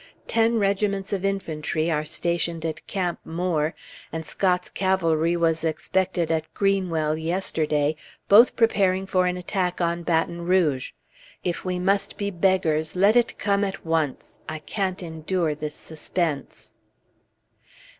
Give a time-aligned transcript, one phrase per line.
[0.25, 3.75] Ten regiments of infantry are stationed at Camp Moore,
[4.11, 7.95] and Scott's cavalry was expected at Greenwell yesterday,
[8.27, 10.93] both preparing for an attack on Baton Rouge.
[11.43, 16.73] If we must be beggars, let it come at once; I can't endure this suspense.